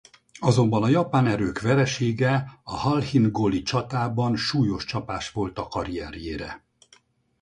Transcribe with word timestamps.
Azonban 0.39 0.83
a 0.83 0.87
japán 0.89 1.27
erők 1.27 1.61
veresége 1.61 2.59
a 2.63 2.75
Halhin-goli 2.75 3.61
csatában 3.61 4.35
súlyos 4.35 4.85
csapás 4.85 5.31
volt 5.31 5.57
a 5.59 5.67
karrierjére. 5.67 6.63